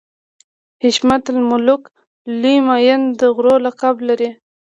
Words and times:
حشمت 0.83 1.23
الملک 1.33 1.81
لوی 2.41 2.55
معین 2.67 3.01
د 3.19 3.21
غرو 3.35 3.55
لقب 3.65 3.95
لري. 4.07 4.29